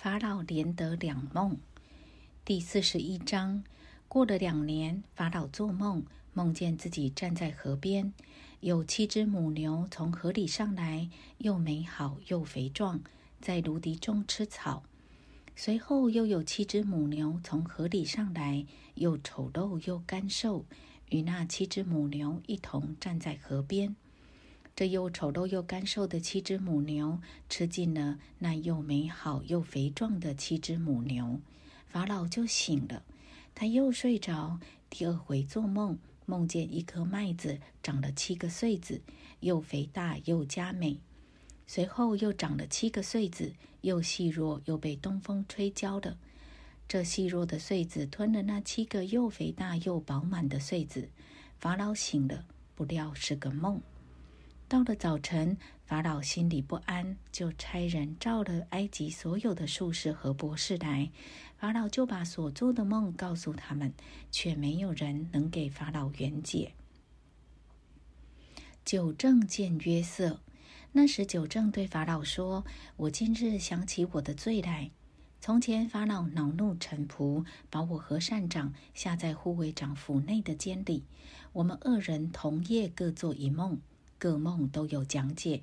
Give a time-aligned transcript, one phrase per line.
[0.00, 1.58] 法老连得两梦。
[2.44, 3.64] 第四十一章。
[4.06, 8.14] 过了两年，法老做梦，梦见自己站在河边，
[8.60, 13.00] 有七只母牛从河里上来，又美好又肥壮，
[13.40, 14.84] 在芦荻中吃草。
[15.56, 20.64] 随后又有七只母牛从河里上来，又丑陋又干瘦，
[21.08, 23.96] 与那七只母牛一同站在河边。
[24.78, 31.40] 这又丑陋又干瘦的七只母牛吃尽了那又美好又肥壮的七只母牛，
[31.88, 33.02] 法老就醒了。
[33.56, 39.02] 他又睡着，第二回做梦，梦见一颗麦子长了七个穗子，
[39.40, 41.00] 又肥大又佳美。
[41.66, 46.16] 随后又长了七个穗子，又细弱又被东风吹焦了。
[46.86, 51.08] 这细弱的穗子吞了那七个又肥大又饱满的穗子。
[51.58, 52.44] 法老醒了，
[52.76, 53.80] 不料是个梦。
[54.68, 61.10] 到了早晨，法老心里不安，就差人召了埃及所有的术士和博士来。
[61.56, 63.94] 法老就把所做的梦告诉他们，
[64.30, 66.74] 却没有人能给法老圆解。
[68.84, 70.42] 九正见约瑟，
[70.92, 74.90] 那时九正对法老说：“我今日想起我的罪来。
[75.40, 81.04] 从前法老恼怒臣仆，把我和善长下在护卫长府内的监里。
[81.54, 83.80] 我们二人同夜各做一梦。”
[84.18, 85.62] 各梦都有讲解，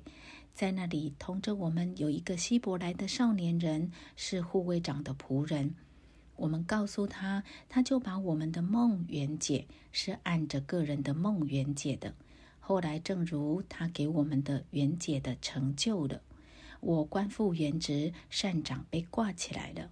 [0.54, 5.74] 在那里同着我们有一个希伯来的少年人，是护卫长的仆人。
[6.36, 12.14] 我们告诉他，他就把我们的梦圆解，是按着个人的梦圆解的。
[12.58, 16.22] 后来正如他给我们的圆解的成就了。
[16.80, 19.90] 我官复原职，善长被挂起来了。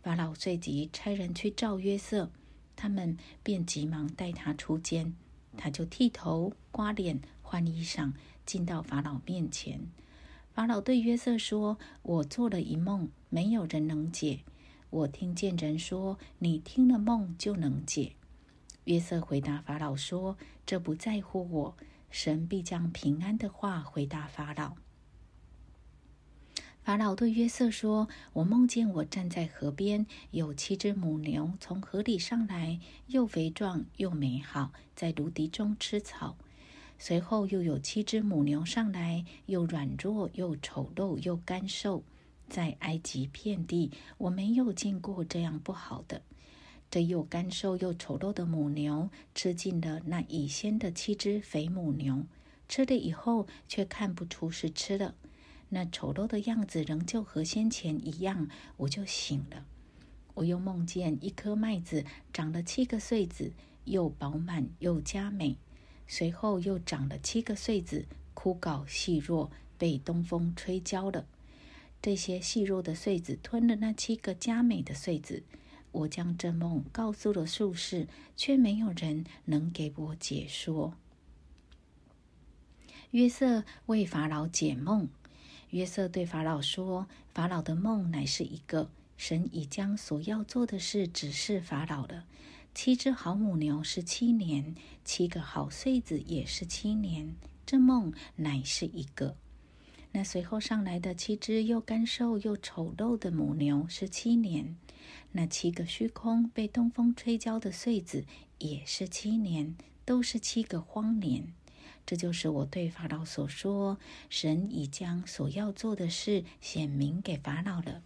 [0.00, 2.30] 法老随即差人去召约瑟，
[2.76, 5.14] 他们便急忙带他出监，
[5.56, 7.20] 他就剃头刮脸。
[7.48, 8.12] 换衣裳，
[8.44, 9.78] 进到法老面前。
[10.52, 14.40] 法老对约瑟说：“我做了一梦，没有人能解。
[14.90, 18.14] 我听见人说，你听了梦就能解。”
[18.86, 20.36] 约瑟回答法老说
[20.66, 21.76] ：“这不在乎我，
[22.10, 24.74] 神必将平安的话回答法老。”
[26.82, 36.36] 法老对约瑟说：“我梦见我站在河边，有七只母牛从河里上来，又肥壮又美好，在芦荻中吃草。”
[36.98, 42.02] 随后又有七只母牛上来，又软弱又丑陋又干瘦，
[42.48, 46.22] 在埃及遍地，我没有见过这样不好的。
[46.90, 52.24] 这又干瘦又丑陋的母牛吃尽了那已先的七只肥母牛，
[52.68, 55.14] 吃了以后却看不出是吃了，
[55.68, 59.66] 那丑陋的样子仍旧和先前一样，我就醒了。
[60.34, 63.52] 我又梦见一颗麦子长了七个穗子，
[63.84, 65.56] 又饱满又佳美。
[66.08, 71.26] 随后又长了七个穗子，枯槁细弱，被东风吹焦了。
[72.00, 75.42] 这些细弱的穗子吞了那七个佳美的穗子。
[75.92, 78.06] 我将这梦告诉了术士，
[78.36, 80.94] 却没有人能给我解说。
[83.12, 85.08] 约瑟为法老解梦。
[85.70, 92.24] 约瑟对法老说：“法老的梦乃是一个，神已将所要做的事指示法老了。”
[92.74, 94.74] 七只好母牛是七年，
[95.06, 97.36] 七个好穗子也是七年。
[97.64, 99.36] 这梦乃是一个。
[100.12, 104.76] 那随后上来的七只又干瘦又丑陋的母牛是七年。
[105.32, 108.24] 那七个虚空被东风吹焦的穗子
[108.58, 111.52] 也是七年，都是七个荒年。
[112.04, 118.02] 这就是我对法老所说：神已将所要做的事显明给法老了。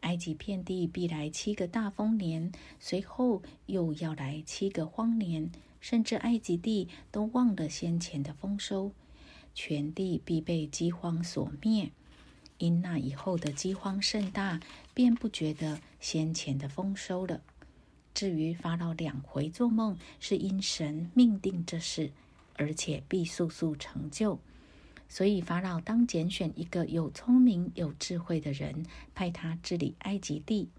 [0.00, 5.50] 埃及遍地必来七个大丰年，随后又要来七个荒年，
[5.84, 8.92] 甚至埃及地都忘了先前的丰收，
[9.54, 11.90] 全地必被饥荒所灭。
[12.56, 14.60] 因那以后的饥荒甚大，
[14.94, 17.42] 便不觉得先前的丰收了。
[18.14, 22.12] 至于法老两回做梦，是因神命定这事，
[22.54, 24.38] 而且必速速成就。
[25.06, 30.70] 所以法老当拣选一个有聪明、有智慧的人，派他治理埃及地。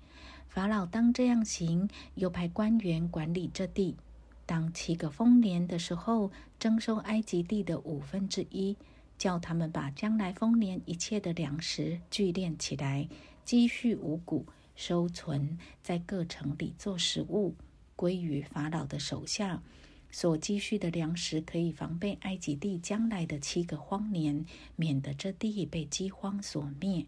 [0.49, 3.95] 法老当这样行，又派官员管理这地。
[4.45, 8.77] 当七个丰年的时候，征收埃及地的五分之一，
[9.17, 13.07] 叫他们把将来丰年一切的粮食聚敛起来，
[13.43, 14.45] 积蓄五谷，
[14.75, 17.55] 收存在各城里做食物，
[17.95, 19.63] 归于法老的手下。
[20.11, 24.45] 所积蓄的粮食可以防备埃及地将来的七个荒年，
[24.77, 27.05] 免得这地被饥荒所灭。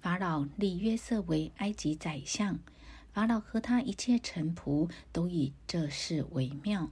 [0.00, 2.58] 法老立约瑟为埃及宰相，
[3.12, 6.90] 法老和他一切臣仆都以这事为妙。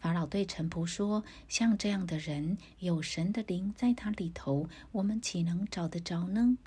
[0.00, 6.58] 法老对臣仆说：“像这样的人，有神的灵在他里头，我们岂能找得着呢？”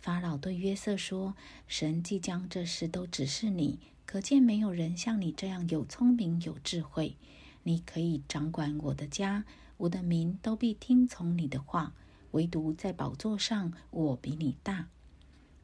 [0.00, 1.34] 法老对约瑟说
[1.66, 7.16] ：“神即将这事都指示你，可见没有人像你这样有聪明有智慧。
[7.62, 9.44] 你可以掌管我的家，
[9.78, 11.94] 我的民都必听从你的话。
[12.32, 14.88] 唯独在宝座上，我比你大。”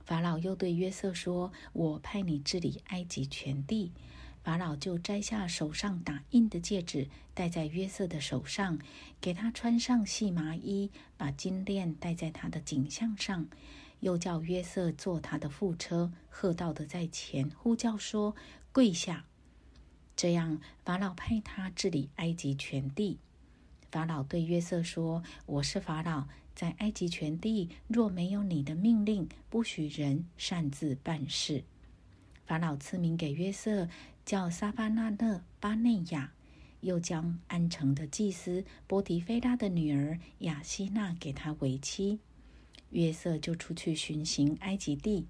[0.05, 3.93] 法老又对约瑟说：“我派你治理埃及全地。”
[4.43, 8.81] 法老就摘下手上打印的戒指，戴在约瑟的手上，
[9.21, 13.47] 给他穿上细麻衣，把金链戴在他的颈项上，
[14.01, 18.35] 又叫约瑟坐他的副车，喝道的在前呼叫说
[18.73, 19.27] ：“跪下！”
[20.17, 23.21] 这样，法老派他治理埃及全地。
[23.93, 31.65] 法老对约瑟说：“我是法老，在埃及全地若没有你的命令，不许人擅自办事。”
[32.45, 33.89] 法老赐名给约瑟。
[34.25, 36.33] 叫撒巴纳勒巴内亚，
[36.83, 42.21] 又将安城的祭司波提菲拉的女儿雅西娜给他为妻。
[42.91, 45.27] 约瑟就出去巡行埃及地。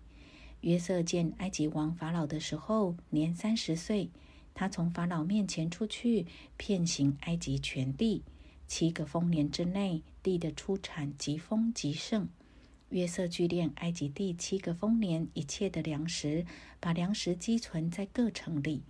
[0.60, 4.10] 约瑟见埃及王法老的时候，年三十岁。
[4.52, 6.26] 他从法老面前出去，
[6.58, 8.22] 遍行埃及全地。
[8.66, 12.28] 七个丰年之内，地的出产极丰极盛。
[12.90, 16.44] 约瑟聚敛埃及第七个丰年一切的粮食，
[16.78, 18.82] 把粮食积存在各城里，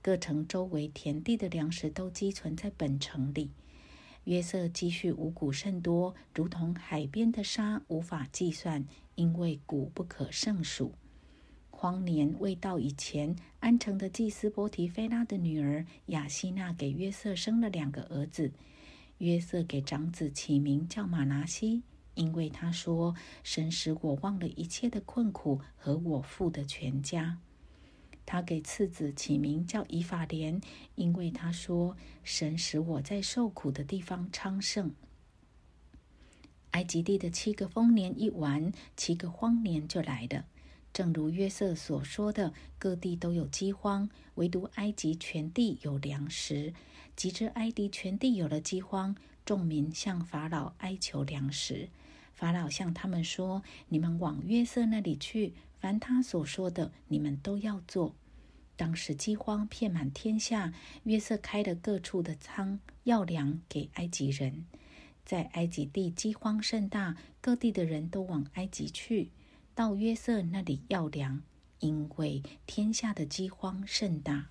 [0.00, 3.50] 各城周围田地的粮食都积存在本城里。
[4.24, 10.92] 约瑟积蓄五谷甚多，如同海边的沙，无法计算，因为谷不可胜数。
[11.70, 18.52] 荒年未到以前，安城的祭司波提菲拉的女儿雅西娜给约瑟生了两个儿子。
[19.18, 21.82] 约瑟给长子起名叫马拿西。
[22.14, 27.38] 因为他说：“神使我忘了一切的困苦和我父的全家。”
[28.26, 30.60] 他给次子起名叫以法莲，
[30.96, 34.92] 因为他说：“神使我在受苦的地方昌盛。”
[36.72, 40.44] 埃及地的七个丰年一完，七个荒年就来了。
[40.92, 46.74] 正如约瑟所说的，各地都有饥荒，唯独埃及全地有粮食。
[47.18, 51.88] 及至埃及全地有了饥荒，众民向法老哀求粮食。
[52.32, 58.14] 法老向他们说：“你们往约瑟那里去，凡他所说的，你们都要做。”
[58.76, 60.72] 当时饥荒遍满天下，
[61.02, 64.64] 约瑟开了各处的仓，要粮给埃及人。
[65.24, 69.32] 在埃及地饥荒甚大，各地的人都往埃及去，
[69.74, 71.42] 到约瑟那里要粮，
[71.80, 74.50] 因为天下的饥荒甚大。